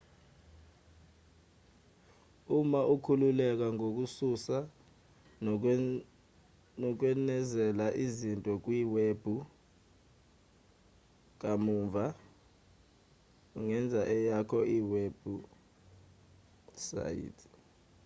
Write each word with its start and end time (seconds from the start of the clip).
uma 2.57 2.81
ukhululeka 2.93 3.65
ngokususa 3.75 4.57
nokwenezela 6.81 7.85
izinto 8.05 8.51
kuyiwebhu 8.63 9.35
kamuva 11.41 12.05
ungenza 13.57 14.01
eyakho 14.15 14.59
iwebhusayithi 14.77 17.47